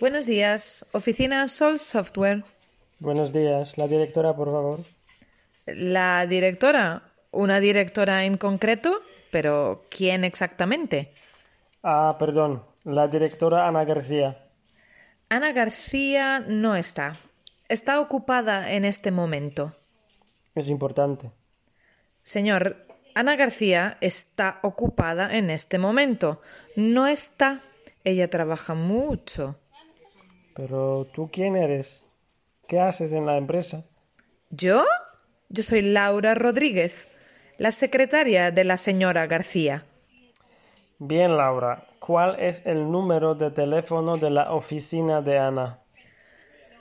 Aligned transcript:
Buenos 0.00 0.26
días, 0.26 0.84
oficina 0.92 1.46
Sol 1.46 1.78
Software. 1.78 2.42
Buenos 2.98 3.32
días. 3.32 3.78
La 3.78 3.86
directora, 3.86 4.34
por 4.34 4.50
favor. 4.50 4.80
La 5.66 6.26
directora, 6.26 7.02
una 7.30 7.60
directora 7.60 8.24
en 8.24 8.36
concreto, 8.36 9.00
pero 9.30 9.82
¿quién 9.90 10.24
exactamente? 10.24 11.12
Ah, 11.84 12.16
perdón. 12.18 12.64
La 12.82 13.06
directora 13.06 13.68
Ana 13.68 13.84
García. 13.84 14.36
Ana 15.28 15.52
García 15.52 16.40
no 16.40 16.74
está. 16.74 17.14
Está 17.68 18.00
ocupada 18.00 18.72
en 18.72 18.84
este 18.84 19.12
momento. 19.12 19.74
Es 20.56 20.68
importante. 20.68 21.30
Señor, 22.24 22.84
Ana 23.14 23.36
García 23.36 23.96
está 24.00 24.58
ocupada 24.62 25.36
en 25.36 25.50
este 25.50 25.78
momento. 25.78 26.42
No 26.74 27.06
está. 27.06 27.60
Ella 28.02 28.28
trabaja 28.28 28.74
mucho. 28.74 29.56
Pero 30.54 31.06
tú 31.12 31.28
quién 31.32 31.56
eres? 31.56 32.04
¿Qué 32.68 32.78
haces 32.80 33.12
en 33.12 33.26
la 33.26 33.36
empresa? 33.36 33.84
¿Yo? 34.50 34.84
Yo 35.48 35.62
soy 35.62 35.82
Laura 35.82 36.34
Rodríguez, 36.34 37.08
la 37.58 37.70
secretaria 37.72 38.50
de 38.50 38.64
la 38.64 38.76
señora 38.76 39.26
García. 39.26 39.84
Bien, 40.98 41.36
Laura. 41.36 41.84
¿Cuál 41.98 42.38
es 42.38 42.64
el 42.66 42.90
número 42.90 43.34
de 43.34 43.50
teléfono 43.50 44.16
de 44.16 44.30
la 44.30 44.52
oficina 44.52 45.22
de 45.22 45.38
Ana? 45.38 45.80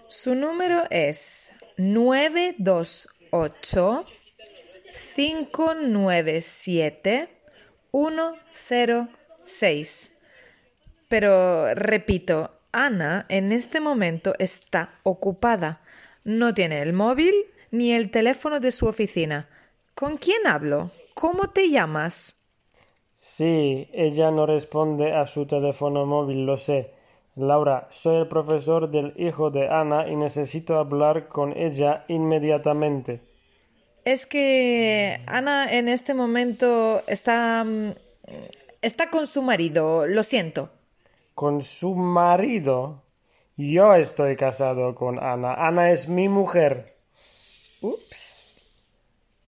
Su 0.07 0.35
número 0.35 0.83
es 0.89 1.51
928 1.77 4.05
597 5.15 7.29
106. 7.91 10.11
Pero 11.07 11.73
repito, 11.75 12.51
Ana 12.73 13.25
en 13.29 13.53
este 13.53 13.79
momento 13.79 14.33
está 14.39 14.95
ocupada. 15.03 15.81
No 16.25 16.53
tiene 16.53 16.81
el 16.81 16.91
móvil 16.91 17.33
ni 17.71 17.93
el 17.93 18.11
teléfono 18.11 18.59
de 18.59 18.73
su 18.73 18.87
oficina. 18.87 19.47
¿Con 19.95 20.17
quién 20.17 20.45
hablo? 20.45 20.91
¿Cómo 21.13 21.49
te 21.51 21.69
llamas? 21.69 22.35
Sí, 23.15 23.87
ella 23.93 24.31
no 24.31 24.45
responde 24.45 25.13
a 25.13 25.25
su 25.25 25.45
teléfono 25.45 26.05
móvil, 26.05 26.45
lo 26.45 26.57
sé. 26.57 26.91
Laura, 27.35 27.87
soy 27.89 28.17
el 28.17 28.27
profesor 28.27 28.89
del 28.91 29.13
hijo 29.15 29.49
de 29.49 29.69
Ana 29.69 30.07
y 30.07 30.15
necesito 30.15 30.77
hablar 30.77 31.29
con 31.29 31.57
ella 31.57 32.03
inmediatamente. 32.07 33.21
Es 34.03 34.25
que 34.25 35.21
Ana 35.25 35.71
en 35.71 35.87
este 35.87 36.13
momento 36.13 37.01
está 37.07 37.63
mm, 37.63 37.91
está 38.81 39.09
con 39.09 39.25
su 39.25 39.41
marido, 39.41 40.05
lo 40.05 40.23
siento. 40.23 40.69
¿Con 41.33 41.61
su 41.61 41.95
marido? 41.95 43.01
Yo 43.57 43.95
estoy 43.95 44.35
casado 44.35 44.93
con 44.93 45.17
Ana. 45.23 45.53
Ana 45.53 45.91
es 45.91 46.07
mi 46.07 46.29
mujer. 46.29 46.95
Ups. 47.81 48.42